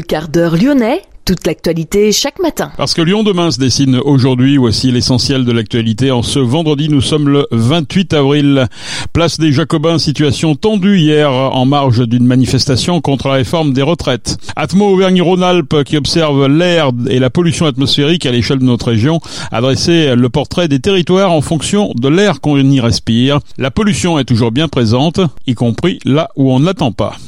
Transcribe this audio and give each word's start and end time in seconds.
Le 0.00 0.06
quart 0.06 0.28
d'heure 0.28 0.56
lyonnais, 0.56 1.02
toute 1.26 1.46
l'actualité 1.46 2.10
chaque 2.10 2.38
matin. 2.38 2.72
Parce 2.78 2.94
que 2.94 3.02
Lyon 3.02 3.22
demain 3.22 3.50
se 3.50 3.58
dessine 3.58 4.00
aujourd'hui, 4.02 4.56
voici 4.56 4.90
l'essentiel 4.90 5.44
de 5.44 5.52
l'actualité. 5.52 6.10
En 6.10 6.22
ce 6.22 6.38
vendredi, 6.38 6.88
nous 6.88 7.02
sommes 7.02 7.28
le 7.28 7.46
28 7.50 8.14
avril. 8.14 8.66
Place 9.12 9.38
des 9.38 9.52
Jacobins, 9.52 9.98
situation 9.98 10.54
tendue 10.54 10.98
hier 10.98 11.30
en 11.30 11.66
marge 11.66 12.08
d'une 12.08 12.24
manifestation 12.24 13.02
contre 13.02 13.28
la 13.28 13.34
réforme 13.34 13.74
des 13.74 13.82
retraites. 13.82 14.38
Atmo 14.56 14.86
Auvergne-Rhône-Alpes 14.86 15.84
qui 15.84 15.98
observe 15.98 16.46
l'air 16.46 16.92
et 17.10 17.18
la 17.18 17.28
pollution 17.28 17.66
atmosphérique 17.66 18.24
à 18.24 18.32
l'échelle 18.32 18.60
de 18.60 18.64
notre 18.64 18.86
région 18.86 19.20
a 19.52 19.60
le 19.60 20.28
portrait 20.30 20.68
des 20.68 20.80
territoires 20.80 21.30
en 21.30 21.42
fonction 21.42 21.92
de 21.94 22.08
l'air 22.08 22.40
qu'on 22.40 22.56
y 22.56 22.80
respire. 22.80 23.40
La 23.58 23.70
pollution 23.70 24.18
est 24.18 24.24
toujours 24.24 24.50
bien 24.50 24.68
présente, 24.68 25.20
y 25.46 25.52
compris 25.52 25.98
là 26.06 26.30
où 26.36 26.50
on 26.50 26.58
ne 26.58 26.64
l'attend 26.64 26.90
pas. 26.90 27.18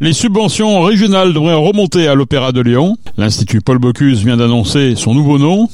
Les 0.00 0.12
subventions 0.12 0.82
régionales 0.82 1.32
devraient 1.34 1.54
remonter 1.54 2.06
à 2.06 2.14
l'Opéra 2.14 2.52
de 2.52 2.60
Lyon. 2.60 2.96
L'Institut 3.16 3.60
Paul 3.60 3.78
Bocuse 3.78 4.24
vient 4.24 4.36
d'annoncer 4.36 4.94
son 4.94 5.12
nouveau 5.12 5.38
nom. 5.38 5.68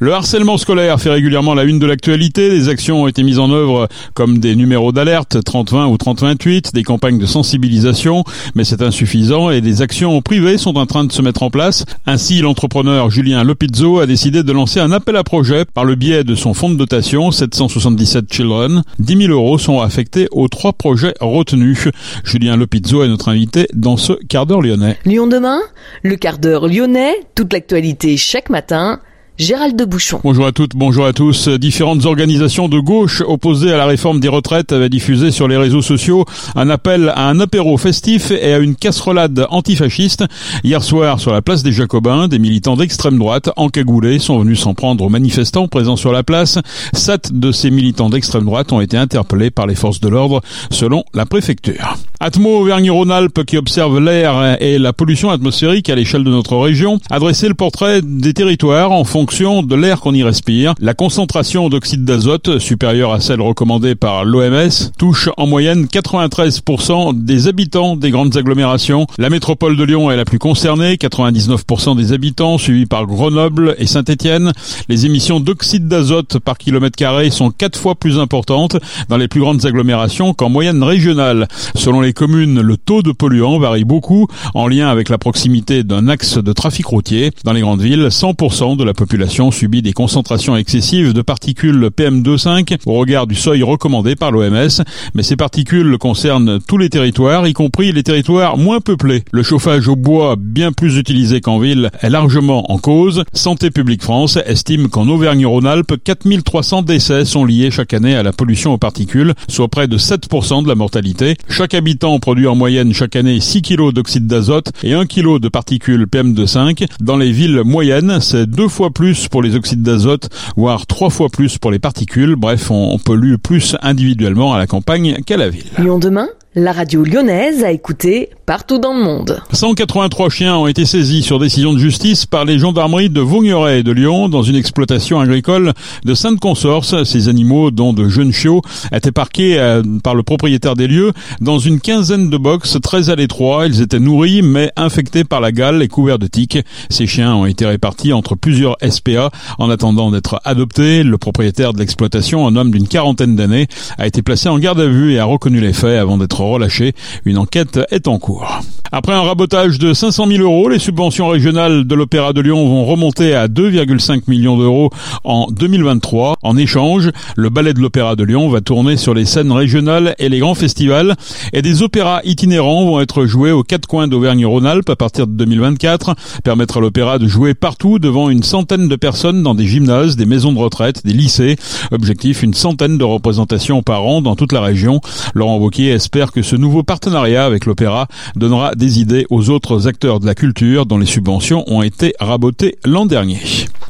Le 0.00 0.12
harcèlement 0.12 0.58
scolaire 0.58 1.00
fait 1.00 1.10
régulièrement 1.10 1.54
la 1.54 1.64
une 1.64 1.78
de 1.78 1.86
l'actualité. 1.86 2.50
Des 2.50 2.68
actions 2.68 3.02
ont 3.02 3.06
été 3.06 3.22
mises 3.22 3.38
en 3.38 3.50
œuvre 3.50 3.88
comme 4.14 4.38
des 4.38 4.56
numéros 4.56 4.92
d'alerte 4.92 5.42
3020 5.42 5.86
ou 5.86 5.96
3028, 5.96 6.74
des 6.74 6.82
campagnes 6.82 7.18
de 7.18 7.26
sensibilisation, 7.26 8.24
mais 8.54 8.64
c'est 8.64 8.82
insuffisant 8.82 9.50
et 9.50 9.60
des 9.60 9.82
actions 9.82 10.20
privées 10.20 10.58
sont 10.58 10.76
en 10.76 10.86
train 10.86 11.04
de 11.04 11.12
se 11.12 11.22
mettre 11.22 11.42
en 11.42 11.50
place. 11.50 11.84
Ainsi, 12.06 12.40
l'entrepreneur 12.40 13.10
Julien 13.10 13.44
Lopizzo 13.44 14.00
a 14.00 14.06
décidé 14.06 14.42
de 14.42 14.52
lancer 14.52 14.80
un 14.80 14.90
appel 14.90 15.16
à 15.16 15.22
projet 15.24 15.64
par 15.64 15.84
le 15.84 15.94
biais 15.94 16.24
de 16.24 16.34
son 16.34 16.54
fonds 16.54 16.70
de 16.70 16.76
dotation 16.76 17.30
777 17.30 18.32
Children. 18.32 18.82
10 18.98 19.16
000 19.26 19.32
euros 19.32 19.58
sont 19.58 19.80
affectés 19.80 20.28
aux 20.32 20.48
trois 20.48 20.72
projets 20.72 21.14
retenus. 21.20 21.88
Julien 22.24 22.56
Lopizzo 22.56 23.04
est 23.04 23.08
notre 23.08 23.28
invité 23.28 23.68
dans 23.74 23.96
ce 23.96 24.12
quart 24.12 24.46
d'heure 24.46 24.62
lyonnais. 24.62 24.98
Lyon 25.04 25.26
demain, 25.26 25.60
le 26.02 26.16
quart 26.16 26.38
d'heure 26.38 26.66
lyonnais, 26.66 27.14
toute 27.34 27.52
l'actualité 27.52 28.16
chaque 28.16 28.50
matin 28.50 29.00
Gérald 29.36 29.74
de 29.74 29.84
Bouchon. 29.84 30.20
Bonjour 30.22 30.46
à 30.46 30.52
toutes, 30.52 30.76
bonjour 30.76 31.06
à 31.06 31.12
tous. 31.12 31.48
Différentes 31.48 32.04
organisations 32.04 32.68
de 32.68 32.78
gauche 32.78 33.20
opposées 33.26 33.72
à 33.72 33.76
la 33.76 33.84
réforme 33.84 34.20
des 34.20 34.28
retraites 34.28 34.70
avaient 34.70 34.88
diffusé 34.88 35.32
sur 35.32 35.48
les 35.48 35.56
réseaux 35.56 35.82
sociaux 35.82 36.24
un 36.54 36.70
appel 36.70 37.12
à 37.16 37.30
un 37.30 37.40
apéro 37.40 37.76
festif 37.76 38.30
et 38.30 38.54
à 38.54 38.58
une 38.58 38.76
casserolade 38.76 39.44
antifasciste. 39.50 40.24
Hier 40.62 40.84
soir, 40.84 41.18
sur 41.18 41.32
la 41.32 41.42
place 41.42 41.64
des 41.64 41.72
Jacobins, 41.72 42.28
des 42.28 42.38
militants 42.38 42.76
d'extrême 42.76 43.18
droite 43.18 43.50
encagoulés 43.56 44.20
sont 44.20 44.38
venus 44.38 44.60
s'en 44.60 44.74
prendre 44.74 45.02
aux 45.02 45.08
manifestants 45.08 45.66
présents 45.66 45.96
sur 45.96 46.12
la 46.12 46.22
place. 46.22 46.60
Sept 46.92 47.32
de 47.32 47.50
ces 47.50 47.72
militants 47.72 48.10
d'extrême 48.10 48.44
droite 48.44 48.72
ont 48.72 48.80
été 48.80 48.96
interpellés 48.96 49.50
par 49.50 49.66
les 49.66 49.74
forces 49.74 49.98
de 49.98 50.08
l'ordre, 50.08 50.42
selon 50.70 51.02
la 51.12 51.26
préfecture. 51.26 51.96
Atmo 52.26 52.60
Auvergne-Rhône-Alpes, 52.60 53.44
qui 53.44 53.58
observe 53.58 54.00
l'air 54.00 54.56
et 54.58 54.78
la 54.78 54.94
pollution 54.94 55.28
atmosphérique 55.28 55.90
à 55.90 55.94
l'échelle 55.94 56.24
de 56.24 56.30
notre 56.30 56.56
région, 56.56 56.98
a 57.10 57.18
dressé 57.18 57.48
le 57.48 57.54
portrait 57.54 58.00
des 58.02 58.32
territoires 58.32 58.92
en 58.92 59.04
fonction 59.04 59.62
de 59.62 59.74
l'air 59.74 60.00
qu'on 60.00 60.14
y 60.14 60.22
respire. 60.22 60.72
La 60.80 60.94
concentration 60.94 61.68
d'oxyde 61.68 62.06
d'azote, 62.06 62.60
supérieure 62.60 63.12
à 63.12 63.20
celle 63.20 63.42
recommandée 63.42 63.94
par 63.94 64.24
l'OMS, 64.24 64.70
touche 64.96 65.28
en 65.36 65.46
moyenne 65.46 65.84
93% 65.84 67.12
des 67.26 67.46
habitants 67.46 67.94
des 67.94 68.10
grandes 68.10 68.38
agglomérations. 68.38 69.06
La 69.18 69.28
métropole 69.28 69.76
de 69.76 69.84
Lyon 69.84 70.10
est 70.10 70.16
la 70.16 70.24
plus 70.24 70.38
concernée, 70.38 70.94
99% 70.94 71.94
des 71.94 72.14
habitants, 72.14 72.56
suivie 72.56 72.86
par 72.86 73.04
Grenoble 73.04 73.74
et 73.76 73.86
Saint-Étienne. 73.86 74.52
Les 74.88 75.04
émissions 75.04 75.40
d'oxyde 75.40 75.88
d'azote 75.88 76.38
par 76.38 76.56
kilomètre 76.56 76.96
carré 76.96 77.28
sont 77.28 77.50
quatre 77.50 77.78
fois 77.78 77.94
plus 77.94 78.18
importantes 78.18 78.78
dans 79.10 79.18
les 79.18 79.28
plus 79.28 79.40
grandes 79.40 79.66
agglomérations 79.66 80.32
qu'en 80.32 80.48
moyenne 80.48 80.82
régionale. 80.82 81.48
Selon 81.74 82.00
les 82.00 82.13
communes, 82.14 82.60
le 82.60 82.76
taux 82.76 83.02
de 83.02 83.12
polluants 83.12 83.58
varie 83.58 83.84
beaucoup 83.84 84.26
en 84.54 84.66
lien 84.66 84.88
avec 84.88 85.08
la 85.08 85.18
proximité 85.18 85.82
d'un 85.82 86.08
axe 86.08 86.38
de 86.38 86.52
trafic 86.52 86.86
routier. 86.86 87.30
Dans 87.44 87.52
les 87.52 87.60
grandes 87.60 87.82
villes, 87.82 88.06
100% 88.06 88.76
de 88.76 88.84
la 88.84 88.94
population 88.94 89.50
subit 89.50 89.82
des 89.82 89.92
concentrations 89.92 90.56
excessives 90.56 91.12
de 91.12 91.22
particules 91.22 91.90
PM2,5 91.96 92.78
au 92.86 92.94
regard 92.94 93.26
du 93.26 93.34
seuil 93.34 93.62
recommandé 93.62 94.16
par 94.16 94.30
l'OMS, 94.30 94.82
mais 95.14 95.22
ces 95.22 95.36
particules 95.36 95.98
concernent 95.98 96.60
tous 96.60 96.78
les 96.78 96.88
territoires, 96.88 97.46
y 97.46 97.52
compris 97.52 97.92
les 97.92 98.02
territoires 98.02 98.56
moins 98.56 98.80
peuplés. 98.80 99.24
Le 99.32 99.42
chauffage 99.42 99.88
au 99.88 99.96
bois, 99.96 100.36
bien 100.38 100.72
plus 100.72 100.96
utilisé 100.96 101.40
qu'en 101.40 101.58
ville, 101.58 101.90
est 102.00 102.10
largement 102.10 102.70
en 102.72 102.78
cause. 102.78 103.24
Santé 103.32 103.70
publique 103.70 104.02
France 104.02 104.38
estime 104.46 104.88
qu'en 104.88 105.08
Auvergne-Rhône-Alpes, 105.08 105.94
4300 106.02 106.82
décès 106.82 107.24
sont 107.24 107.44
liés 107.44 107.70
chaque 107.70 107.94
année 107.94 108.14
à 108.14 108.22
la 108.22 108.32
pollution 108.32 108.72
aux 108.72 108.78
particules, 108.78 109.34
soit 109.48 109.68
près 109.68 109.88
de 109.88 109.98
7% 109.98 110.62
de 110.62 110.68
la 110.68 110.74
mortalité. 110.74 111.36
Chaque 111.48 111.74
habitant 111.74 112.03
produit 112.20 112.46
en 112.46 112.54
moyenne 112.54 112.92
chaque 112.92 113.16
année 113.16 113.40
6 113.40 113.62
kg 113.62 113.92
d'oxyde 113.92 114.26
d'azote 114.26 114.72
et 114.82 114.92
1 114.92 115.06
kg 115.06 115.38
de 115.38 115.48
particules 115.48 116.04
PM2,5. 116.04 116.86
Dans 117.00 117.16
les 117.16 117.32
villes 117.32 117.62
moyennes, 117.64 118.18
c'est 118.20 118.46
deux 118.46 118.68
fois 118.68 118.90
plus 118.90 119.28
pour 119.28 119.42
les 119.42 119.56
oxydes 119.56 119.82
d'azote, 119.82 120.28
voire 120.56 120.86
trois 120.86 121.10
fois 121.10 121.28
plus 121.30 121.56
pour 121.56 121.70
les 121.70 121.78
particules. 121.78 122.36
Bref, 122.36 122.70
on, 122.70 122.98
pollue 122.98 123.36
plus 123.36 123.76
individuellement 123.82 124.52
à 124.52 124.58
la 124.58 124.66
campagne 124.66 125.18
qu'à 125.26 125.36
la 125.36 125.48
ville. 125.48 125.64
Lyon 125.78 125.98
demain 125.98 126.28
la 126.56 126.72
radio 126.72 127.02
lyonnaise 127.02 127.64
a 127.64 127.72
écouté 127.72 128.30
partout 128.46 128.78
dans 128.78 128.96
le 128.96 129.02
monde. 129.02 129.42
183 129.52 130.28
chiens 130.28 130.56
ont 130.56 130.68
été 130.68 130.84
saisis 130.84 131.22
sur 131.22 131.40
décision 131.40 131.72
de 131.72 131.78
justice 131.78 132.26
par 132.26 132.44
les 132.44 132.60
gendarmeries 132.60 133.10
de 133.10 133.20
Vaugneray 133.20 133.80
et 133.80 133.82
de 133.82 133.90
Lyon 133.90 134.28
dans 134.28 134.42
une 134.44 134.54
exploitation 134.54 135.18
agricole 135.18 135.72
de 136.04 136.14
Sainte-Consorce. 136.14 137.02
Ces 137.04 137.28
animaux, 137.28 137.72
dont 137.72 137.92
de 137.92 138.08
jeunes 138.08 138.32
chiots, 138.32 138.62
étaient 138.92 139.10
parqués 139.10 139.58
euh, 139.58 139.82
par 140.04 140.14
le 140.14 140.22
propriétaire 140.22 140.76
des 140.76 140.86
lieux 140.86 141.12
dans 141.40 141.58
une 141.58 141.80
quinzaine 141.80 142.30
de 142.30 142.36
box 142.36 142.78
très 142.80 143.10
à 143.10 143.16
l'étroit. 143.16 143.66
Ils 143.66 143.80
étaient 143.80 143.98
nourris 143.98 144.42
mais 144.42 144.70
infectés 144.76 145.24
par 145.24 145.40
la 145.40 145.50
gale 145.50 145.82
et 145.82 145.88
couverts 145.88 146.20
de 146.20 146.28
tiques. 146.28 146.58
Ces 146.88 147.08
chiens 147.08 147.34
ont 147.34 147.46
été 147.46 147.66
répartis 147.66 148.12
entre 148.12 148.36
plusieurs 148.36 148.76
SPA 148.88 149.30
en 149.58 149.70
attendant 149.70 150.12
d'être 150.12 150.40
adoptés. 150.44 151.02
Le 151.02 151.18
propriétaire 151.18 151.72
de 151.72 151.80
l'exploitation, 151.80 152.46
un 152.46 152.54
homme 152.54 152.70
d'une 152.70 152.86
quarantaine 152.86 153.34
d'années, 153.34 153.66
a 153.98 154.06
été 154.06 154.22
placé 154.22 154.48
en 154.48 154.58
garde 154.60 154.78
à 154.78 154.86
vue 154.86 155.14
et 155.14 155.18
a 155.18 155.24
reconnu 155.24 155.60
les 155.60 155.72
faits 155.72 155.98
avant 155.98 156.16
d'être 156.16 156.43
relâché. 156.50 156.92
Une 157.24 157.38
enquête 157.38 157.80
est 157.90 158.08
en 158.08 158.18
cours. 158.18 158.60
Après 158.96 159.12
un 159.12 159.22
rabotage 159.22 159.80
de 159.80 159.92
500 159.92 160.28
000 160.28 160.42
euros, 160.44 160.68
les 160.68 160.78
subventions 160.78 161.26
régionales 161.26 161.84
de 161.84 161.94
l'Opéra 161.96 162.32
de 162.32 162.40
Lyon 162.40 162.64
vont 162.68 162.84
remonter 162.84 163.34
à 163.34 163.48
2,5 163.48 164.22
millions 164.28 164.56
d'euros 164.56 164.90
en 165.24 165.48
2023. 165.50 166.36
En 166.44 166.56
échange, 166.56 167.10
le 167.34 167.50
ballet 167.50 167.74
de 167.74 167.80
l'Opéra 167.80 168.14
de 168.14 168.22
Lyon 168.22 168.48
va 168.48 168.60
tourner 168.60 168.96
sur 168.96 169.12
les 169.12 169.24
scènes 169.24 169.50
régionales 169.50 170.14
et 170.20 170.28
les 170.28 170.38
grands 170.38 170.54
festivals 170.54 171.16
et 171.52 171.60
des 171.60 171.82
opéras 171.82 172.20
itinérants 172.22 172.84
vont 172.84 173.00
être 173.00 173.26
joués 173.26 173.50
aux 173.50 173.64
quatre 173.64 173.88
coins 173.88 174.06
d'Auvergne-Rhône-Alpes 174.06 174.88
à 174.88 174.94
partir 174.94 175.26
de 175.26 175.32
2024, 175.32 176.14
permettre 176.44 176.76
à 176.76 176.80
l'opéra 176.80 177.18
de 177.18 177.26
jouer 177.26 177.54
partout 177.54 177.98
devant 177.98 178.30
une 178.30 178.44
centaine 178.44 178.86
de 178.86 178.94
personnes 178.94 179.42
dans 179.42 179.56
des 179.56 179.66
gymnases, 179.66 180.14
des 180.14 180.24
maisons 180.24 180.52
de 180.52 180.60
retraite, 180.60 181.04
des 181.04 181.14
lycées. 181.14 181.56
Objectif, 181.90 182.44
une 182.44 182.54
centaine 182.54 182.96
de 182.96 183.04
représentations 183.04 183.82
par 183.82 184.04
an 184.04 184.22
dans 184.22 184.36
toute 184.36 184.52
la 184.52 184.60
région. 184.60 185.00
Laurent 185.34 185.56
Wauquiez 185.56 185.90
espère 185.90 186.30
que 186.30 186.42
ce 186.42 186.54
nouveau 186.54 186.84
partenariat 186.84 187.44
avec 187.44 187.66
l'opéra 187.66 188.06
donnera 188.36 188.76
des 188.76 188.83
idées 188.86 189.26
aux 189.30 189.50
autres 189.50 189.88
acteurs 189.88 190.20
de 190.20 190.26
la 190.26 190.34
culture 190.34 190.86
dont 190.86 190.98
les 190.98 191.06
subventions 191.06 191.64
ont 191.66 191.82
été 191.82 192.14
rabotées 192.20 192.76
l'an 192.84 193.06
dernier. 193.06 193.40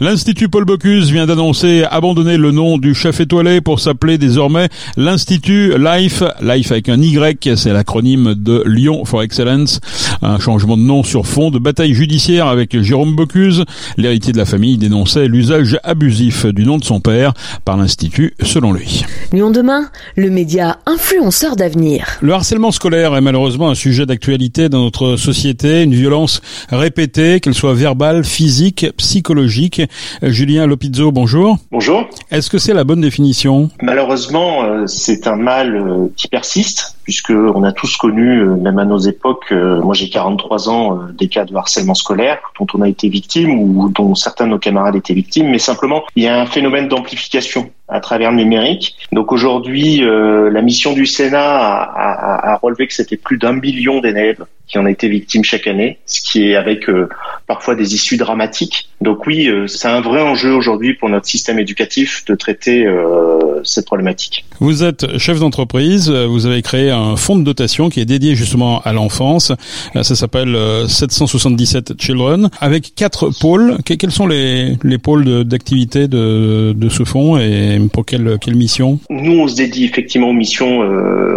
L'Institut 0.00 0.48
Paul 0.48 0.64
Bocuse 0.64 1.12
vient 1.12 1.24
d'annoncer 1.24 1.84
abandonner 1.88 2.36
le 2.36 2.50
nom 2.50 2.78
du 2.78 2.94
chef 2.94 3.20
étoilé 3.20 3.60
pour 3.60 3.78
s'appeler 3.78 4.18
désormais 4.18 4.68
l'Institut 4.96 5.78
Life. 5.78 6.24
Life 6.42 6.72
avec 6.72 6.88
un 6.88 7.00
Y, 7.00 7.56
c'est 7.56 7.72
l'acronyme 7.72 8.34
de 8.34 8.64
Lyon 8.66 9.04
for 9.04 9.22
Excellence. 9.22 9.80
Un 10.20 10.40
changement 10.40 10.76
de 10.76 10.82
nom 10.82 11.04
sur 11.04 11.26
fond 11.26 11.52
de 11.52 11.60
bataille 11.60 11.94
judiciaire 11.94 12.48
avec 12.48 12.80
Jérôme 12.82 13.14
Bocuse. 13.14 13.64
L'héritier 13.96 14.32
de 14.32 14.38
la 14.38 14.46
famille 14.46 14.78
dénonçait 14.78 15.28
l'usage 15.28 15.78
abusif 15.84 16.44
du 16.46 16.64
nom 16.64 16.78
de 16.78 16.84
son 16.84 16.98
père 16.98 17.32
par 17.64 17.76
l'Institut, 17.76 18.34
selon 18.42 18.72
lui. 18.72 19.04
Lyon 19.32 19.52
demain, 19.52 19.90
le 20.16 20.28
média 20.28 20.78
influenceur 20.86 21.54
d'avenir. 21.54 22.18
Le 22.20 22.32
harcèlement 22.32 22.72
scolaire 22.72 23.14
est 23.14 23.20
malheureusement 23.20 23.70
un 23.70 23.74
sujet 23.76 24.06
d'actualité 24.06 24.68
dans 24.74 24.82
notre 24.82 25.16
société, 25.16 25.82
une 25.82 25.94
violence 25.94 26.42
répétée, 26.68 27.38
qu'elle 27.40 27.54
soit 27.54 27.74
verbale, 27.74 28.24
physique, 28.24 28.86
psychologique. 28.96 29.80
Julien 30.20 30.66
Lopizzo, 30.66 31.12
bonjour. 31.12 31.58
Bonjour. 31.70 32.04
Est-ce 32.30 32.50
que 32.50 32.58
c'est 32.58 32.74
la 32.74 32.82
bonne 32.82 33.00
définition? 33.00 33.70
Malheureusement, 33.80 34.64
euh, 34.64 34.86
c'est 34.86 35.28
un 35.28 35.36
mal 35.36 35.76
euh, 35.76 36.08
qui 36.16 36.26
persiste, 36.26 36.96
puisque 37.04 37.30
on 37.30 37.62
a 37.62 37.72
tous 37.72 37.96
connu, 37.96 38.40
euh, 38.40 38.56
même 38.56 38.78
à 38.78 38.84
nos 38.84 38.98
époques, 38.98 39.52
moi 39.52 39.94
j'ai 39.94 40.08
43 40.08 40.68
ans, 40.68 40.98
des 41.16 41.28
cas 41.28 41.44
de 41.44 41.54
harcèlement 41.54 41.94
scolaire 41.94 42.38
dont 42.58 42.66
on 42.74 42.82
a 42.82 42.88
été 42.88 43.08
victime 43.08 43.58
ou 43.60 43.88
dont 43.90 44.14
certains 44.14 44.46
de 44.46 44.50
nos 44.50 44.58
camarades 44.58 44.96
étaient 44.96 45.14
victimes, 45.14 45.50
mais 45.50 45.58
simplement 45.58 46.02
il 46.16 46.24
y 46.24 46.26
a 46.26 46.40
un 46.40 46.46
phénomène 46.46 46.88
d'amplification 46.88 47.70
à 47.88 48.00
travers 48.00 48.30
le 48.30 48.38
numérique. 48.38 48.96
Donc 49.12 49.32
aujourd'hui, 49.32 50.02
euh, 50.02 50.50
la 50.50 50.62
mission 50.62 50.92
du 50.92 51.06
Sénat 51.06 51.58
a, 51.58 51.82
a, 51.82 52.52
a 52.52 52.56
relevé 52.56 52.86
que 52.86 52.94
c'était 52.94 53.16
plus 53.16 53.36
d'un 53.36 53.52
million 53.52 54.00
d'élèves 54.00 54.44
qui 54.66 54.78
en 54.78 54.86
étaient 54.86 55.08
victimes 55.08 55.44
chaque 55.44 55.66
année, 55.66 55.98
ce 56.06 56.22
qui 56.22 56.50
est 56.50 56.56
avec 56.56 56.88
euh, 56.88 57.08
parfois 57.46 57.74
des 57.74 57.94
issues 57.94 58.16
dramatiques. 58.16 58.88
Donc 59.00 59.26
oui, 59.26 59.48
euh, 59.48 59.66
c'est 59.66 59.88
un 59.88 60.00
vrai 60.00 60.22
enjeu 60.22 60.52
aujourd'hui 60.54 60.94
pour 60.94 61.08
notre 61.08 61.26
système 61.26 61.58
éducatif 61.58 62.24
de 62.26 62.34
traiter 62.34 62.86
euh, 62.86 63.60
cette 63.64 63.86
problématique. 63.86 64.44
Vous 64.60 64.82
êtes 64.82 65.18
chef 65.18 65.40
d'entreprise, 65.40 66.10
vous 66.10 66.46
avez 66.46 66.62
créé 66.62 66.90
un 66.90 67.16
fonds 67.16 67.36
de 67.36 67.42
dotation 67.42 67.88
qui 67.90 68.00
est 68.00 68.04
dédié 68.04 68.34
justement 68.34 68.80
à 68.82 68.92
l'enfance. 68.92 69.52
Ça 69.94 70.14
s'appelle 70.14 70.56
777 70.88 72.00
Children, 72.00 72.50
avec 72.60 72.94
quatre 72.94 73.30
pôles. 73.40 73.78
Quels 73.84 74.12
sont 74.12 74.26
les, 74.26 74.76
les 74.82 74.98
pôles 74.98 75.44
d'activité 75.44 76.08
de, 76.08 76.72
de, 76.72 76.88
ce 76.88 77.04
fonds 77.04 77.36
et 77.36 77.80
pour 77.92 78.06
quelle, 78.06 78.38
quelle 78.40 78.54
mission? 78.54 79.00
Nous, 79.10 79.40
on 79.40 79.48
se 79.48 79.56
dédie 79.56 79.84
effectivement 79.84 80.30
aux 80.30 80.34
missions, 80.34 80.80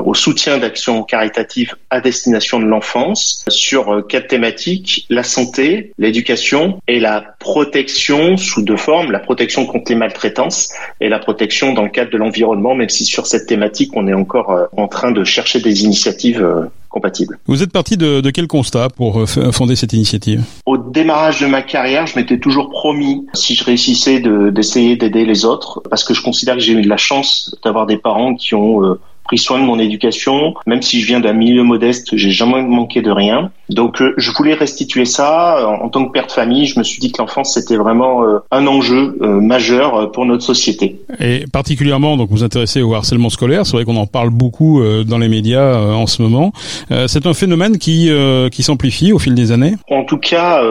au 0.05 0.13
soutien 0.13 0.59
d'actions 0.59 1.03
caritatives 1.03 1.75
à 1.89 2.01
destination 2.01 2.59
de 2.59 2.65
l'enfance 2.65 3.43
sur 3.49 4.05
quatre 4.07 4.27
thématiques 4.27 5.05
la 5.09 5.23
santé, 5.23 5.91
l'éducation 5.97 6.79
et 6.87 6.99
la 6.99 7.23
protection 7.39 8.37
sous 8.37 8.61
deux 8.61 8.77
formes, 8.77 9.11
la 9.11 9.19
protection 9.19 9.65
contre 9.65 9.91
les 9.91 9.97
maltraitances 9.97 10.69
et 11.01 11.09
la 11.09 11.19
protection 11.19 11.73
dans 11.73 11.83
le 11.83 11.89
cadre 11.89 12.11
de 12.11 12.17
l'environnement, 12.17 12.75
même 12.75 12.89
si 12.89 13.03
sur 13.05 13.25
cette 13.25 13.47
thématique, 13.47 13.91
on 13.95 14.07
est 14.07 14.13
encore 14.13 14.51
euh, 14.51 14.65
en 14.75 14.87
train 14.87 15.11
de 15.11 15.23
chercher 15.23 15.59
des 15.59 15.83
initiatives 15.83 16.41
euh, 16.41 16.65
compatibles. 16.89 17.37
Vous 17.47 17.63
êtes 17.63 17.71
parti 17.71 17.97
de, 17.97 18.21
de 18.21 18.29
quel 18.29 18.47
constat 18.47 18.89
pour 18.89 19.21
euh, 19.21 19.25
fonder 19.25 19.75
cette 19.75 19.93
initiative? 19.93 20.43
Au 20.65 20.77
démarrage 20.77 21.41
de 21.41 21.47
ma 21.47 21.61
carrière, 21.61 22.05
je 22.07 22.15
m'étais 22.17 22.39
toujours 22.39 22.69
promis, 22.69 23.25
si 23.33 23.55
je 23.55 23.63
réussissais, 23.63 24.21
d'essayer 24.51 24.95
d'aider 24.95 25.25
les 25.25 25.45
autres, 25.45 25.81
parce 25.89 26.03
que 26.03 26.13
je 26.13 26.21
considère 26.21 26.55
que 26.55 26.61
j'ai 26.61 26.73
eu 26.73 26.81
de 26.81 26.89
la 26.89 26.97
chance 26.97 27.55
d'avoir 27.63 27.85
des 27.87 27.97
parents 27.97 28.35
qui 28.35 28.55
ont 28.55 28.97
pris 29.27 29.37
soin 29.37 29.59
de 29.59 29.65
mon 29.65 29.77
éducation. 29.77 30.55
Même 30.65 30.81
si 30.81 31.01
je 31.01 31.07
viens 31.07 31.19
d'un 31.19 31.33
milieu 31.33 31.63
modeste, 31.63 32.15
j'ai 32.15 32.31
jamais 32.31 32.63
manqué 32.63 33.01
de 33.01 33.11
rien. 33.11 33.51
Donc 33.69 34.01
euh, 34.01 34.13
je 34.17 34.31
voulais 34.31 34.53
restituer 34.53 35.05
ça. 35.05 35.67
En, 35.67 35.89
tant 35.89 36.05
que 36.05 36.11
père 36.11 36.27
de 36.27 36.31
famille, 36.31 36.65
je 36.65 36.79
me 36.79 36.83
suis 36.83 36.99
dit 36.99 37.11
que 37.11 37.21
l'enfance 37.21 37.53
c'était 37.53 37.75
vraiment 37.75 38.23
euh, 38.23 38.39
un 38.51 38.65
enjeu 38.65 39.17
euh, 39.21 39.39
majeur 39.41 40.11
pour 40.11 40.25
notre 40.25 40.43
société. 40.43 41.01
Et 41.19 41.45
particulièrement, 41.51 42.17
donc 42.17 42.29
vous 42.31 42.43
intéressez 42.43 42.81
au 42.81 42.93
harcèlement 42.95 43.29
scolaire. 43.29 43.65
C'est 43.65 43.73
vrai 43.73 43.85
qu'on 43.85 43.97
en 43.97 44.07
parle 44.07 44.29
beaucoup 44.29 44.81
dans 45.05 45.17
les 45.17 45.27
médias 45.27 45.77
en 45.77 46.07
ce 46.07 46.21
moment. 46.21 46.51
c'est 47.07 47.25
un 47.25 47.33
phénomène 47.33 47.77
qui 47.77 48.09
qui 48.51 48.63
s'amplifie 48.63 49.11
au 49.11 49.19
fil 49.19 49.35
des 49.35 49.51
années. 49.51 49.75
En 49.89 50.03
tout 50.03 50.17
cas, 50.17 50.61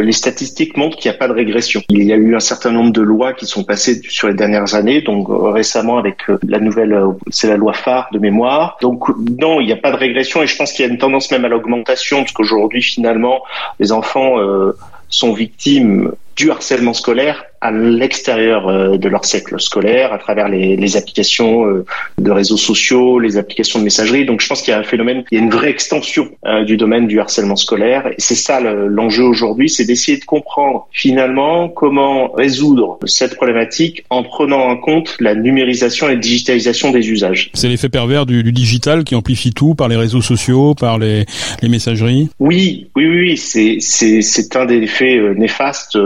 les 0.00 0.12
statistiques 0.12 0.76
montrent 0.76 0.96
qu'il 0.96 1.10
n'y 1.10 1.16
a 1.16 1.18
pas 1.18 1.28
de 1.28 1.32
régression. 1.32 1.82
Il 1.90 2.04
y 2.04 2.12
a 2.12 2.16
eu 2.16 2.34
un 2.34 2.40
certain 2.40 2.70
nombre 2.70 2.92
de 2.92 3.02
lois 3.02 3.32
qui 3.32 3.46
sont 3.46 3.64
passées 3.64 4.00
sur 4.08 4.28
les 4.28 4.34
dernières 4.34 4.74
années. 4.74 5.02
Donc 5.02 5.28
récemment 5.28 5.98
avec 5.98 6.18
la 6.46 6.60
nouvelle, 6.60 6.98
c'est 7.30 7.48
la 7.48 7.56
loi 7.56 7.72
de 8.12 8.18
mémoire. 8.18 8.76
Donc 8.80 9.08
non, 9.40 9.60
il 9.60 9.66
n'y 9.66 9.72
a 9.72 9.76
pas 9.76 9.90
de 9.90 9.96
régression 9.96 10.42
et 10.42 10.46
je 10.46 10.56
pense 10.56 10.72
qu'il 10.72 10.84
y 10.84 10.88
a 10.88 10.92
une 10.92 10.98
tendance 10.98 11.30
même 11.30 11.44
à 11.44 11.48
l'augmentation 11.48 12.18
parce 12.18 12.32
qu'aujourd'hui 12.32 12.82
finalement 12.82 13.42
les 13.78 13.92
enfants 13.92 14.38
euh, 14.38 14.76
sont 15.08 15.32
victimes 15.32 16.12
du 16.40 16.50
harcèlement 16.50 16.94
scolaire 16.94 17.44
à 17.60 17.70
l'extérieur 17.70 18.68
euh, 18.68 18.96
de 18.96 19.08
leur 19.08 19.24
cercle 19.24 19.60
scolaire, 19.60 20.12
à 20.12 20.18
travers 20.18 20.48
les, 20.48 20.76
les, 20.76 20.96
applications 20.96 21.66
euh, 21.66 21.84
de 22.18 22.30
réseaux 22.30 22.56
sociaux, 22.56 23.18
les 23.18 23.36
applications 23.36 23.78
de 23.78 23.84
messagerie. 23.84 24.24
Donc 24.24 24.40
je 24.40 24.48
pense 24.48 24.62
qu'il 24.62 24.72
y 24.72 24.74
a 24.74 24.78
un 24.78 24.84
phénomène, 24.84 25.24
il 25.30 25.38
y 25.38 25.40
a 25.40 25.44
une 25.44 25.50
vraie 25.50 25.68
extension 25.68 26.30
euh, 26.46 26.64
du 26.64 26.76
domaine 26.76 27.06
du 27.06 27.20
harcèlement 27.20 27.56
scolaire. 27.56 28.06
Et 28.08 28.14
c'est 28.18 28.34
ça 28.34 28.60
l'enjeu 28.60 29.24
aujourd'hui, 29.24 29.68
c'est 29.68 29.84
d'essayer 29.84 30.18
de 30.18 30.24
comprendre 30.24 30.88
finalement 30.90 31.68
comment 31.68 32.32
résoudre 32.32 32.98
cette 33.04 33.36
problématique 33.36 34.04
en 34.10 34.22
prenant 34.22 34.60
en 34.60 34.76
compte 34.76 35.16
la 35.20 35.34
numérisation 35.34 36.08
et 36.08 36.14
la 36.14 36.20
digitalisation 36.20 36.90
des 36.90 37.10
usages. 37.10 37.50
C'est 37.54 37.68
l'effet 37.68 37.88
pervers 37.88 38.24
du, 38.24 38.42
du, 38.42 38.52
digital 38.52 39.04
qui 39.04 39.14
amplifie 39.14 39.52
tout 39.52 39.74
par 39.74 39.88
les 39.88 39.96
réseaux 39.96 40.22
sociaux, 40.22 40.74
par 40.74 40.98
les, 40.98 41.26
les 41.62 41.68
messageries? 41.68 42.30
Oui, 42.38 42.88
oui, 42.96 43.06
oui, 43.06 43.36
c'est 43.36 43.78
c'est 43.80 44.56
un 44.56 44.64
des 44.64 44.78
effets 44.78 45.20
néfastes 45.36 45.96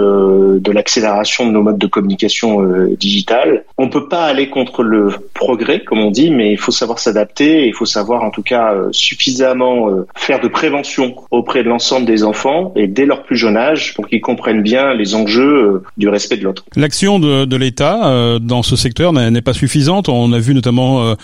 de 0.61 0.73
l'accélération 0.73 1.47
de 1.47 1.53
nos 1.53 1.63
modes 1.63 1.79
de 1.79 1.87
communication 1.87 2.63
euh, 2.63 2.97
digitale. 2.99 3.65
On 3.79 3.89
peut 3.89 4.09
pas 4.09 4.25
aller 4.25 4.49
contre 4.49 4.83
le 4.83 5.11
progrès, 5.35 5.81
comme 5.81 6.01
on 6.01 6.11
dit, 6.11 6.31
mais 6.31 6.53
il 6.53 6.59
faut 6.59 6.73
savoir 6.73 6.99
s'adapter. 6.99 7.67
Il 7.67 7.75
faut 7.75 7.87
savoir, 7.87 8.23
en 8.23 8.31
tout 8.31 8.43
cas, 8.43 8.75
euh, 8.75 8.89
suffisamment 8.93 9.89
euh, 9.89 10.07
faire 10.17 10.41
de 10.41 10.49
prévention 10.49 11.15
auprès 11.31 11.63
de 11.63 11.69
l'ensemble 11.69 12.07
des 12.07 12.25
enfants 12.25 12.73
et 12.77 12.87
dès 12.87 13.07
leur 13.07 13.23
plus 13.23 13.37
jeune 13.37 13.57
âge 13.57 13.95
pour 13.95 14.09
qu'ils 14.09 14.21
comprennent 14.21 14.63
bien 14.63 14.95
les 14.95 15.15
enjeux 15.15 15.83
du 15.97 16.09
respect 16.09 16.37
de 16.37 16.45
l'autre. 16.45 16.65
L'action 16.77 17.19
de, 17.19 17.45
de 17.45 17.57
l'État 17.57 18.39
dans 18.41 18.63
ce 18.63 18.77
secteur 18.77 19.13
n'est 19.13 19.43
pas 19.43 19.53
suffisante. 19.53 20.09
On 20.09 20.33
a 20.33 20.39
vu 20.39 20.55
notamment 20.55 21.15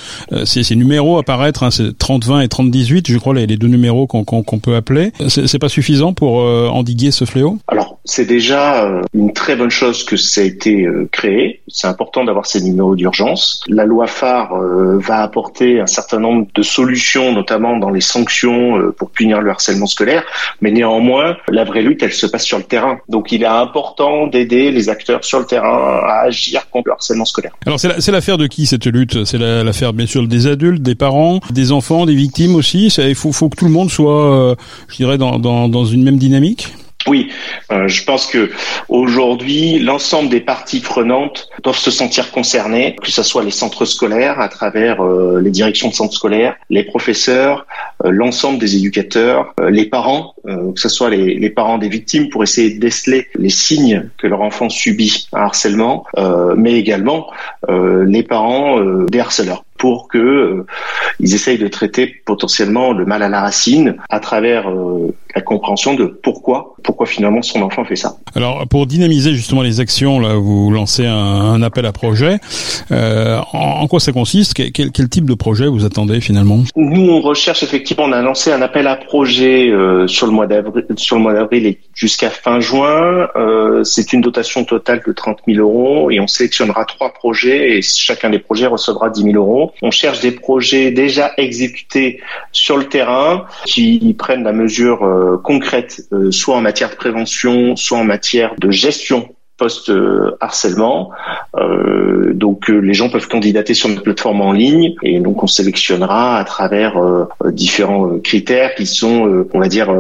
ces, 0.44 0.62
ces, 0.62 0.76
numéros 0.76 1.18
apparaître, 1.18 1.62
hein, 1.62 1.68
30-20 1.68 2.44
et 2.44 2.46
30-18, 2.46 3.10
je 3.10 3.18
crois 3.18 3.34
les, 3.34 3.46
les 3.46 3.56
deux 3.56 3.66
numéros 3.68 4.06
qu'on 4.06 4.24
qu'on 4.24 4.58
peut 4.58 4.74
appeler. 4.74 5.12
C'est 5.28 5.58
pas 5.58 5.68
suffisant 5.68 6.12
pour 6.12 6.36
endiguer 6.38 7.10
ce 7.10 7.24
fléau? 7.24 7.58
Alors, 7.68 7.89
c'est 8.10 8.24
déjà 8.24 8.90
une 9.14 9.32
très 9.32 9.54
bonne 9.54 9.70
chose 9.70 10.02
que 10.04 10.16
ça 10.16 10.40
a 10.40 10.44
été 10.44 10.84
euh, 10.84 11.08
créé. 11.12 11.60
C'est 11.68 11.86
important 11.86 12.24
d'avoir 12.24 12.46
ces 12.46 12.60
numéros 12.60 12.96
d'urgence. 12.96 13.62
La 13.68 13.84
loi 13.84 14.08
phare 14.08 14.52
euh, 14.54 14.98
va 14.98 15.22
apporter 15.22 15.80
un 15.80 15.86
certain 15.86 16.18
nombre 16.18 16.48
de 16.52 16.62
solutions, 16.62 17.32
notamment 17.32 17.76
dans 17.76 17.90
les 17.90 18.00
sanctions 18.00 18.78
euh, 18.78 18.90
pour 18.90 19.10
punir 19.10 19.40
le 19.40 19.50
harcèlement 19.50 19.86
scolaire. 19.86 20.24
Mais 20.60 20.72
néanmoins, 20.72 21.36
la 21.48 21.64
vraie 21.64 21.82
lutte, 21.82 22.02
elle 22.02 22.12
se 22.12 22.26
passe 22.26 22.44
sur 22.44 22.58
le 22.58 22.64
terrain. 22.64 22.98
Donc 23.08 23.30
il 23.30 23.44
est 23.44 23.46
important 23.46 24.26
d'aider 24.26 24.72
les 24.72 24.88
acteurs 24.88 25.24
sur 25.24 25.38
le 25.38 25.46
terrain 25.46 26.02
à 26.04 26.22
agir 26.24 26.68
contre 26.70 26.88
le 26.88 26.94
harcèlement 26.94 27.24
scolaire. 27.24 27.52
Alors 27.64 27.78
c'est 27.78 28.10
l'affaire 28.10 28.38
de 28.38 28.48
qui 28.48 28.66
cette 28.66 28.86
lutte? 28.86 29.24
C'est 29.24 29.38
l'affaire 29.38 29.92
bien 29.92 30.06
sûr 30.06 30.26
des 30.26 30.48
adultes, 30.48 30.82
des 30.82 30.96
parents, 30.96 31.38
des 31.50 31.70
enfants, 31.70 32.06
des 32.06 32.16
victimes 32.16 32.56
aussi? 32.56 32.88
Il 32.98 33.14
faut, 33.14 33.30
faut 33.30 33.48
que 33.48 33.56
tout 33.56 33.66
le 33.66 33.70
monde 33.70 33.90
soit, 33.90 34.56
je 34.88 34.96
dirais, 34.96 35.16
dans, 35.16 35.38
dans, 35.38 35.68
dans 35.68 35.84
une 35.84 36.02
même 36.02 36.18
dynamique? 36.18 36.74
Oui, 37.10 37.28
euh, 37.72 37.88
je 37.88 38.04
pense 38.04 38.26
que 38.26 38.50
aujourd'hui, 38.88 39.80
l'ensemble 39.80 40.28
des 40.28 40.40
parties 40.40 40.78
prenantes 40.78 41.48
doivent 41.64 41.76
se 41.76 41.90
sentir 41.90 42.30
concernées, 42.30 42.94
que 43.02 43.10
ce 43.10 43.24
soit 43.24 43.42
les 43.42 43.50
centres 43.50 43.84
scolaires 43.84 44.38
à 44.38 44.48
travers 44.48 45.04
euh, 45.04 45.40
les 45.40 45.50
directions 45.50 45.88
de 45.88 45.94
centres 45.94 46.14
scolaires, 46.14 46.54
les 46.70 46.84
professeurs, 46.84 47.66
euh, 48.04 48.10
l'ensemble 48.12 48.60
des 48.60 48.76
éducateurs, 48.76 49.52
les 49.68 49.86
parents, 49.86 50.34
que 50.44 50.80
ce 50.80 50.88
soit 50.88 51.10
les, 51.10 51.50
parents 51.50 51.78
des 51.78 51.88
victimes 51.88 52.28
pour 52.30 52.44
essayer 52.44 52.74
de 52.74 52.80
déceler 52.80 53.26
les 53.34 53.50
signes 53.50 54.08
que 54.16 54.28
leur 54.28 54.40
enfant 54.40 54.68
subit 54.68 55.28
un 55.32 55.42
harcèlement, 55.42 56.04
mais 56.56 56.74
également 56.74 57.30
les 57.68 58.22
parents 58.22 58.80
des 58.80 59.20
harceleurs 59.20 59.64
pour 59.80 60.08
que 60.08 60.18
euh, 60.18 60.66
ils 61.18 61.34
essayent 61.34 61.58
de 61.58 61.66
traiter 61.66 62.22
potentiellement 62.26 62.92
le 62.92 63.06
mal 63.06 63.22
à 63.22 63.28
la 63.28 63.40
racine 63.40 63.96
à 64.10 64.20
travers 64.20 64.70
la 65.34 65.42
compréhension 65.42 65.94
de 65.94 66.06
pourquoi 66.06 66.74
pourquoi 66.82 67.06
finalement 67.06 67.42
son 67.42 67.62
enfant 67.62 67.84
fait 67.84 67.96
ça. 67.96 68.16
Alors 68.34 68.66
pour 68.68 68.86
dynamiser 68.86 69.34
justement 69.34 69.62
les 69.62 69.80
actions, 69.80 70.18
là 70.18 70.34
vous 70.34 70.70
lancez 70.70 71.06
un, 71.06 71.14
un 71.14 71.62
appel 71.62 71.86
à 71.86 71.92
projet. 71.92 72.38
Euh, 72.90 73.38
en, 73.52 73.82
en, 73.82 73.86
quoi 73.86 74.00
ça 74.00 74.12
consiste? 74.12 74.54
Quel, 74.54 75.08
type 75.08 75.24
de 75.24 75.34
projet 75.34 75.66
vous 75.66 75.84
attendez 75.84 76.20
finalement? 76.20 76.62
Nous 76.76 77.10
on 77.10 77.20
recherche 77.20 77.62
effectivement, 77.62 78.04
on 78.04 78.12
a 78.12 78.22
lancé 78.22 78.52
un 78.52 78.62
appel 78.62 78.86
à 78.86 78.96
projet 78.96 79.68
euh, 79.70 80.06
sur 80.06 80.26
le 80.26 80.32
mois 80.32 80.46
d'avril, 80.46 80.84
sur 80.96 81.16
le 81.16 81.22
mois 81.22 81.34
d'avril 81.34 81.66
et 81.66 81.78
jusqu'à 81.94 82.30
fin 82.30 82.60
juin. 82.60 83.28
Euh, 83.36 83.84
c'est 83.84 84.12
une 84.12 84.20
dotation 84.20 84.64
totale 84.64 85.02
de 85.06 85.12
30 85.12 85.38
000 85.46 85.58
euros 85.58 86.10
et 86.10 86.20
on 86.20 86.26
sélectionnera 86.26 86.84
trois 86.84 87.12
projets 87.12 87.76
et 87.76 87.82
chacun 87.82 88.30
des 88.30 88.38
projets 88.38 88.66
recevra 88.66 89.10
10 89.10 89.22
000 89.22 89.34
euros. 89.36 89.72
On 89.82 89.90
cherche 89.90 90.20
des 90.20 90.32
projets 90.32 90.90
déjà 90.90 91.32
exécutés 91.36 92.20
sur 92.52 92.76
le 92.76 92.84
terrain 92.84 93.44
qui 93.64 94.14
prennent 94.18 94.44
la 94.44 94.52
mesure 94.52 95.04
euh, 95.20 95.36
concrète, 95.36 96.06
euh, 96.12 96.30
soit 96.30 96.56
en 96.56 96.60
matière 96.60 96.90
de 96.90 96.96
prévention, 96.96 97.76
soit 97.76 97.98
en 97.98 98.04
matière 98.04 98.54
de 98.58 98.70
gestion 98.70 99.34
post-harcèlement. 99.60 101.10
Euh, 101.56 102.32
donc 102.32 102.70
euh, 102.70 102.78
les 102.78 102.94
gens 102.94 103.10
peuvent 103.10 103.28
candidater 103.28 103.74
sur 103.74 103.90
notre 103.90 104.02
plateforme 104.02 104.40
en 104.40 104.52
ligne 104.52 104.94
et 105.02 105.20
donc 105.20 105.42
on 105.42 105.46
sélectionnera 105.46 106.38
à 106.38 106.44
travers 106.44 106.96
euh, 106.98 107.28
différents 107.50 108.18
critères 108.24 108.74
qui 108.74 108.86
sont, 108.86 109.46
on 109.52 109.60
va 109.60 109.68
dire, 109.68 109.92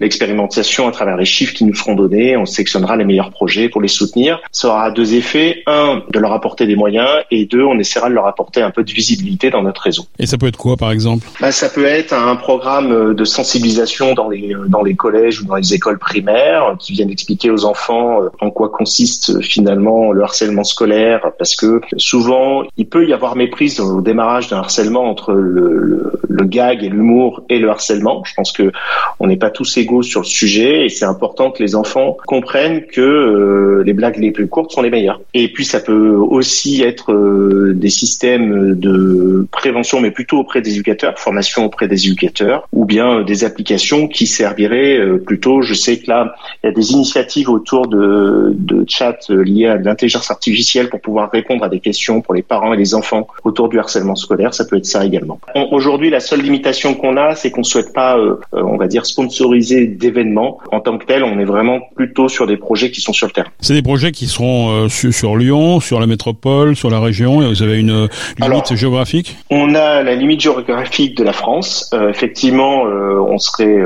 l'expérimentation 0.00 0.86
à 0.86 0.92
travers 0.92 1.16
les 1.16 1.24
chiffres 1.24 1.54
qui 1.54 1.64
nous 1.64 1.74
seront 1.74 1.94
donnés. 1.94 2.36
On 2.36 2.44
sélectionnera 2.44 2.96
les 2.96 3.04
meilleurs 3.04 3.30
projets 3.30 3.68
pour 3.70 3.80
les 3.80 3.88
soutenir. 3.88 4.38
Ça 4.52 4.68
aura 4.68 4.90
deux 4.90 5.14
effets. 5.14 5.62
Un, 5.66 6.02
de 6.10 6.18
leur 6.18 6.32
apporter 6.32 6.66
des 6.66 6.76
moyens 6.76 7.08
et 7.30 7.46
deux, 7.46 7.64
on 7.64 7.78
essaiera 7.78 8.10
de 8.10 8.14
leur 8.14 8.26
apporter 8.26 8.60
un 8.60 8.70
peu 8.70 8.84
de 8.84 8.92
visibilité 8.92 9.48
dans 9.50 9.62
notre 9.62 9.80
réseau. 9.82 10.04
Et 10.18 10.26
ça 10.26 10.36
peut 10.36 10.46
être 10.46 10.58
quoi 10.58 10.76
par 10.76 10.90
exemple? 10.90 11.26
Bah, 11.40 11.52
Ça 11.52 11.70
peut 11.70 11.86
être 11.86 12.12
un 12.12 12.36
programme 12.36 13.14
de 13.14 13.24
sensibilisation 13.24 14.12
dans 14.14 14.28
les, 14.28 14.54
dans 14.68 14.82
les 14.82 14.94
collèges 14.94 15.40
ou 15.40 15.46
dans 15.46 15.56
les 15.56 15.72
écoles 15.72 15.98
primaires 15.98 16.76
qui 16.78 16.92
viennent 16.92 17.10
expliquer 17.10 17.50
aux 17.50 17.64
enfants 17.64 18.20
en 18.40 18.50
quoi 18.50 18.68
consiste 18.68 19.05
finalement 19.42 20.12
le 20.12 20.22
harcèlement 20.22 20.64
scolaire 20.64 21.32
parce 21.38 21.56
que 21.56 21.80
souvent 21.96 22.64
il 22.76 22.86
peut 22.86 23.06
y 23.06 23.12
avoir 23.12 23.36
méprise 23.36 23.80
au 23.80 24.00
démarrage 24.00 24.48
d'un 24.48 24.58
harcèlement 24.58 25.04
entre 25.04 25.32
le, 25.32 26.12
gag 26.44 26.84
et 26.84 26.88
l'humour 26.88 27.42
et 27.48 27.58
le 27.58 27.68
harcèlement. 27.68 28.22
Je 28.24 28.32
pense 28.34 28.52
que 28.52 28.70
on 29.18 29.26
n'est 29.26 29.36
pas 29.36 29.50
tous 29.50 29.78
égaux 29.78 30.02
sur 30.02 30.20
le 30.20 30.26
sujet 30.26 30.86
et 30.86 30.88
c'est 30.88 31.04
important 31.04 31.50
que 31.50 31.60
les 31.60 31.74
enfants 31.74 32.16
comprennent 32.26 32.86
que 32.86 33.00
euh, 33.00 33.82
les 33.84 33.92
blagues 33.92 34.18
les 34.18 34.30
plus 34.30 34.46
courtes 34.46 34.70
sont 34.70 34.82
les 34.82 34.90
meilleures. 34.90 35.20
Et 35.34 35.52
puis 35.52 35.64
ça 35.64 35.80
peut 35.80 36.10
aussi 36.10 36.82
être 36.82 37.12
euh, 37.12 37.72
des 37.74 37.88
systèmes 37.88 38.78
de 38.78 39.48
prévention, 39.50 40.00
mais 40.00 40.12
plutôt 40.12 40.38
auprès 40.38 40.60
des 40.62 40.74
éducateurs, 40.74 41.18
formation 41.18 41.64
auprès 41.64 41.88
des 41.88 42.06
éducateurs, 42.06 42.68
ou 42.72 42.84
bien 42.84 43.22
des 43.22 43.42
applications 43.42 44.06
qui 44.06 44.28
serviraient 44.28 45.00
plutôt. 45.26 45.62
Je 45.62 45.74
sais 45.74 45.98
que 45.98 46.08
là, 46.08 46.34
il 46.62 46.68
y 46.68 46.70
a 46.70 46.72
des 46.72 46.92
initiatives 46.92 47.50
autour 47.50 47.88
de 47.88 48.54
chat 48.96 49.18
liés 49.28 49.66
à 49.66 49.76
l'intelligence 49.76 50.30
artificielle 50.30 50.88
pour 50.88 51.00
pouvoir 51.00 51.30
répondre 51.30 51.64
à 51.64 51.68
des 51.68 51.80
questions 51.80 52.20
pour 52.20 52.34
les 52.34 52.42
parents 52.42 52.72
et 52.72 52.76
les 52.76 52.94
enfants 52.94 53.26
autour 53.44 53.68
du 53.68 53.78
harcèlement 53.78 54.16
scolaire. 54.16 54.54
Ça 54.54 54.64
peut 54.64 54.76
être 54.76 54.86
ça 54.86 55.04
également. 55.04 55.38
Aujourd'hui, 55.70 56.10
la 56.10 56.20
seule 56.20 56.40
limitation 56.40 56.94
qu'on 56.94 57.16
a, 57.16 57.34
c'est 57.34 57.50
qu'on 57.50 57.62
souhaite 57.62 57.92
pas, 57.92 58.16
euh, 58.18 58.36
on 58.52 58.76
va 58.76 58.86
dire, 58.86 59.04
sponsoriser 59.06 59.86
d'événements. 59.86 60.58
En 60.72 60.80
tant 60.80 60.98
que 60.98 61.04
tel, 61.04 61.24
on 61.24 61.38
est 61.38 61.44
vraiment 61.44 61.80
plutôt 61.94 62.28
sur 62.28 62.46
des 62.46 62.56
projets 62.56 62.90
qui 62.90 63.00
sont 63.00 63.12
sur 63.12 63.26
le 63.26 63.32
terrain. 63.32 63.50
C'est 63.60 63.74
des 63.74 63.82
projets 63.82 64.12
qui 64.12 64.26
seront 64.26 64.84
euh, 64.84 64.88
sur, 64.88 65.36
Lyon, 65.36 65.80
sur 65.80 66.00
la 66.00 66.06
métropole, 66.06 66.76
sur 66.76 66.90
la 66.90 67.00
région. 67.00 67.42
Et 67.42 67.48
vous 67.48 67.62
avez 67.62 67.78
une 67.78 68.08
limite 68.38 68.74
géographique? 68.74 69.36
On 69.50 69.74
a 69.74 70.02
la 70.02 70.14
limite 70.14 70.40
géographique 70.40 71.16
de 71.16 71.24
la 71.24 71.32
France. 71.32 71.90
Euh, 71.94 72.10
effectivement, 72.10 72.82
on 72.82 73.38
serait 73.38 73.76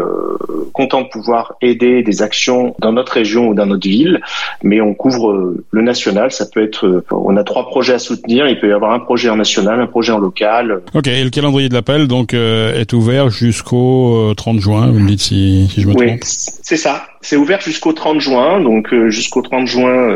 content 0.73 1.03
de 1.03 1.09
pouvoir 1.09 1.55
aider 1.61 2.03
des 2.03 2.23
actions 2.23 2.75
dans 2.79 2.93
notre 2.93 3.13
région 3.13 3.49
ou 3.49 3.55
dans 3.55 3.67
notre 3.67 3.89
ville, 3.89 4.21
mais 4.63 4.81
on 4.81 4.95
couvre 5.01 5.31
euh, 5.31 5.65
le 5.71 5.83
national. 5.83 6.31
Ça 6.31 6.45
peut 6.53 6.63
être, 6.63 6.87
euh, 6.87 7.05
on 7.11 7.37
a 7.39 7.43
trois 7.43 7.67
projets 7.67 7.95
à 7.95 7.99
soutenir. 7.99 8.47
Il 8.47 8.61
peut 8.61 8.69
y 8.69 8.73
avoir 8.73 8.93
un 8.93 9.01
projet 9.01 9.31
en 9.31 9.37
national, 9.37 9.81
un 9.81 9.87
projet 9.87 10.13
en 10.13 10.19
local. 10.19 10.83
Ok. 10.95 11.07
Et 11.07 11.25
le 11.25 11.31
calendrier 11.31 11.71
de 11.71 11.75
l'appel 11.75 12.07
donc 12.07 12.35
euh, 12.35 12.79
est 12.79 12.93
ouvert 12.93 13.31
jusqu'au 13.31 14.35
30 14.37 14.61
juin. 14.61 14.89
Vous 14.89 15.01
me 15.01 15.09
dites 15.09 15.21
si, 15.21 15.69
si 15.73 15.81
je 15.81 15.89
me 15.89 15.95
trompe. 15.95 16.07
Oui, 16.07 16.19
c'est 16.23 16.77
ça. 16.77 17.05
C'est 17.23 17.37
ouvert 17.37 17.61
jusqu'au 17.63 17.95
30 17.95 18.21
juin. 18.21 18.61
Donc 18.61 18.95
jusqu'au 19.09 19.41
30 19.41 19.67
juin, 19.67 20.15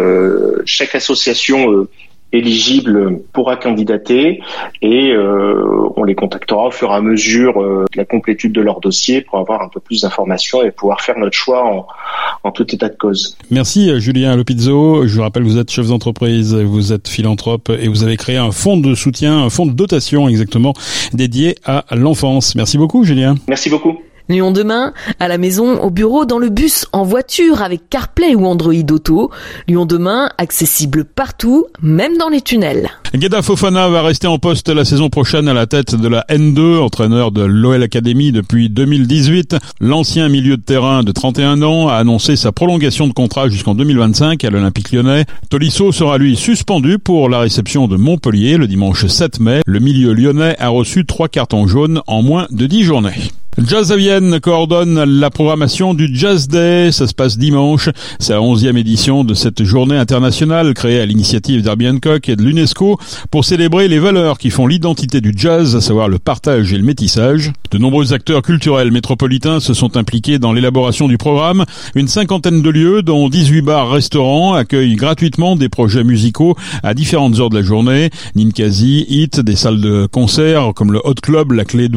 chaque 0.67 0.95
association 0.95 1.87
éligible 2.35 3.21
pourra 3.33 3.57
candidater 3.57 4.43
et 4.83 5.13
euh, 5.13 5.89
on 5.97 6.05
les 6.05 6.15
contactera 6.15 6.67
au 6.67 6.71
fur 6.71 6.91
et 6.91 6.95
à 6.95 7.01
mesure 7.01 7.63
euh, 7.63 7.85
de 7.93 7.97
la 7.97 8.05
complétude 8.05 8.53
de 8.53 8.61
leur 8.61 8.81
dossier 8.81 9.21
pour 9.21 9.39
avoir 9.39 9.63
un 9.63 9.69
peu 9.69 9.81
plus 9.81 10.03
d'informations 10.03 10.63
et 10.63 10.71
pouvoir 10.71 11.01
faire 11.01 11.17
notre 11.17 11.37
choix 11.37 11.65
en, 11.65 11.87
en 12.45 12.53
tout 12.53 12.73
état 12.75 12.89
de 12.89 12.97
cause. 12.97 13.37
Merci 13.51 13.91
Julien 14.01 14.37
Lopizzo. 14.37 15.07
Je 15.07 15.15
vous 15.17 15.23
rappelle, 15.23 15.43
vous 15.43 15.59
êtes 15.59 15.71
chef 15.71 15.89
d'entreprise, 15.89 16.55
vous 16.55 16.93
êtes 16.93 17.09
philanthrope 17.09 17.71
et 17.71 17.89
vous 17.89 18.05
avez 18.05 18.17
créé 18.17 18.37
un 18.37 18.53
fonds 18.53 18.77
de 18.77 18.95
soutien, 18.95 19.39
un 19.39 19.51
fonds 19.51 19.67
de 19.67 19.73
dotation 19.73 20.29
exactement 20.29 20.75
dédié 21.13 21.57
à 21.65 21.85
l'enfance. 21.93 22.55
Merci 22.55 22.79
beaucoup 22.79 23.05
Julien. 23.05 23.35
Merci 23.49 23.71
beaucoup. 23.71 23.99
Lyon 24.31 24.53
demain, 24.53 24.95
à 25.21 25.29
la 25.29 25.37
maison, 25.37 25.83
au 25.83 25.91
bureau, 25.91 26.25
dans 26.25 26.39
le 26.39 26.49
bus, 26.49 26.87
en 26.93 27.03
voiture, 27.03 27.61
avec 27.61 27.91
CarPlay 27.91 28.35
ou 28.35 28.47
Android 28.47 28.73
Auto. 28.91 29.31
Lyon 29.69 29.85
demain, 29.85 30.31
accessible 30.39 31.05
partout, 31.05 31.67
même 31.83 32.17
dans 32.17 32.31
les 32.31 32.41
tunnels. 32.41 32.89
Geda 33.13 33.43
Fofana 33.43 33.89
va 33.91 34.03
rester 34.03 34.27
en 34.27 34.39
poste 34.39 34.71
la 34.71 34.87
saison 34.87 35.11
prochaine 35.11 35.47
à 35.47 35.53
la 35.53 35.67
tête 35.67 35.95
de 35.95 36.09
la 36.09 36.25
N2, 36.31 36.79
entraîneur 36.79 37.33
de 37.33 37.43
l'OL 37.43 37.83
Academy 37.83 38.33
depuis 38.33 38.71
2018. 38.71 39.57
L'ancien 39.81 40.31
milieu 40.31 40.57
de 40.57 40.63
terrain 40.63 41.03
de 41.03 41.13
31 41.13 41.63
ans 41.63 41.89
a 41.89 41.97
annoncé 41.97 42.35
sa 42.37 42.51
prolongation 42.51 43.07
de 43.07 43.13
contrat 43.13 43.51
jusqu'en 43.51 43.75
2025 43.75 44.43
à 44.43 44.51
l'Olympique 44.51 44.91
lyonnais. 44.91 45.27
Tolisso 45.51 45.93
sera 45.93 46.17
lui 46.17 46.35
suspendu 46.35 46.99
pour 46.99 47.29
la 47.29 47.41
réception 47.41 47.89
de 47.89 47.97
Montpellier 47.97 48.57
le 48.57 48.67
dimanche 48.67 49.07
7 49.07 49.39
mai. 49.41 49.61
Le 49.67 49.81
milieu 49.81 50.15
lyonnais 50.15 50.57
a 50.59 50.71
reçu 50.71 51.05
trois 51.05 51.29
cartons 51.29 51.67
jaunes 51.67 52.01
en 52.07 52.23
moins 52.23 52.47
de 52.51 52.67
10 52.67 52.85
journées. 52.85 53.13
Jazz 53.63 53.93
à 53.93 53.97
Vienne 53.97 54.41
coordonne 54.41 55.05
la 55.05 55.31
programmation 55.31 55.95
du 55.95 56.11
Jazz 56.13 56.49
Day. 56.49 56.91
Ça 56.91 57.07
se 57.07 57.15
passe 57.15 57.39
dimanche. 57.39 57.89
C'est 58.19 58.33
la 58.33 58.43
onzième 58.43 58.77
édition 58.77 59.23
de 59.23 59.33
cette 59.33 59.63
journée 59.63 59.97
internationale 59.97 60.75
créée 60.75 60.99
à 60.99 61.07
l'initiative 61.07 61.63
d'Herbie 61.63 61.89
Hancock 61.89 62.29
et 62.29 62.35
de 62.35 62.43
l'UNESCO 62.43 62.99
pour 63.31 63.45
célébrer 63.45 63.87
les 63.87 64.01
valeurs 64.01 64.39
qui 64.39 64.51
font 64.51 64.67
l'identité 64.67 65.21
du 65.21 65.33
jazz, 65.37 65.77
à 65.77 65.81
savoir 65.81 66.09
le 66.09 66.19
partage 66.19 66.73
et 66.73 66.77
le 66.77 66.83
métissage. 66.83 67.53
De 67.71 67.79
nombreux 67.79 68.13
acteurs 68.13 68.43
culturels 68.43 68.91
métropolitains 68.91 69.61
se 69.61 69.73
sont 69.73 69.97
impliqués 69.97 70.41
dans 70.41 70.53
l'élaboration 70.53 71.07
du 71.07 71.17
programme. 71.17 71.65
Une 71.95 72.09
cinquantaine 72.09 72.61
de 72.61 72.71
lieux, 72.71 73.03
dont 73.03 73.29
18 73.29 73.63
bars 73.63 73.91
restaurants, 73.91 74.55
accueillent 74.55 74.97
gratuitement 74.97 75.55
des 75.55 75.69
projets 75.69 76.03
musicaux 76.03 76.57
à 76.83 76.93
différentes 76.93 77.39
heures 77.39 77.51
de 77.51 77.59
la 77.59 77.63
journée. 77.63 78.11
Ninkasi, 78.35 79.07
Hit, 79.09 79.39
des 79.39 79.55
salles 79.57 79.81
de 79.81 80.07
concert 80.07 80.73
comme 80.75 80.93
le 80.93 81.01
Hot 81.05 81.15
Club, 81.23 81.53
la 81.53 81.65
Clé 81.65 81.89
de 81.89 81.95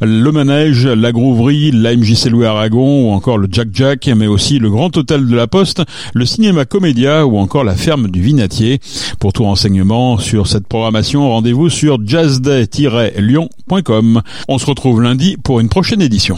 le 0.00 0.30
Manège, 0.30 0.83
la 0.84 1.12
Grouverie, 1.12 1.70
la 1.72 1.96
MJC 1.96 2.30
Louis 2.30 2.46
Aragon 2.46 3.08
ou 3.08 3.12
encore 3.12 3.38
le 3.38 3.48
Jack 3.50 3.68
Jack, 3.72 4.10
mais 4.16 4.26
aussi 4.26 4.58
le 4.58 4.70
Grand 4.70 4.94
Hôtel 4.96 5.26
de 5.26 5.34
la 5.34 5.46
Poste, 5.46 5.82
le 6.14 6.26
Cinéma 6.26 6.64
Comédia 6.64 7.26
ou 7.26 7.38
encore 7.38 7.64
la 7.64 7.74
Ferme 7.74 8.10
du 8.10 8.20
Vinatier. 8.20 8.80
Pour 9.18 9.32
tout 9.32 9.44
renseignement 9.44 10.18
sur 10.18 10.46
cette 10.46 10.66
programmation, 10.66 11.26
rendez-vous 11.28 11.70
sur 11.70 11.98
jazzday-lyon.com. 12.04 14.22
On 14.48 14.58
se 14.58 14.66
retrouve 14.66 15.00
lundi 15.02 15.36
pour 15.42 15.60
une 15.60 15.68
prochaine 15.68 16.02
édition. 16.02 16.36